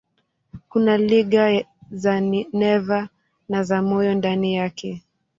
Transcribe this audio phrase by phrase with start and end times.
[0.69, 2.13] Kuna liga za
[2.59, 3.09] neva
[3.49, 5.03] na za moyo ndani yake.